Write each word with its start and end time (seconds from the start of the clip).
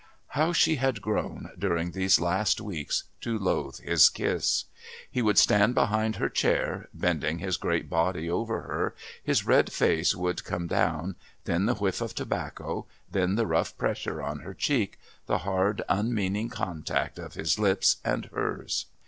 How 0.29 0.51
she 0.51 0.77
had 0.77 0.99
grown, 1.03 1.51
during 1.59 1.91
these 1.91 2.19
last 2.19 2.59
weeks, 2.59 3.03
to 3.19 3.37
loathe 3.37 3.77
his 3.77 4.09
kiss! 4.09 4.63
He 5.11 5.21
would 5.21 5.37
stand 5.37 5.75
behind 5.75 6.15
her 6.15 6.27
chair, 6.27 6.89
bending 6.91 7.37
his 7.37 7.55
great 7.55 7.87
body 7.87 8.27
over 8.27 8.61
her, 8.63 8.95
his 9.23 9.45
red 9.45 9.71
face 9.71 10.15
would 10.15 10.43
come 10.43 10.65
down, 10.65 11.17
then 11.43 11.67
the 11.67 11.75
whiff 11.75 12.01
of 12.01 12.15
tobacco, 12.15 12.87
then 13.11 13.35
the 13.35 13.45
rough 13.45 13.77
pressure 13.77 14.23
on 14.23 14.39
her 14.39 14.55
cheek, 14.55 14.97
the 15.27 15.37
hard, 15.45 15.83
unmeaning 15.87 16.49
contact 16.49 17.19
of 17.19 17.35
his 17.35 17.59
lips 17.59 17.97
and 18.03 18.25
hers. 18.33 18.87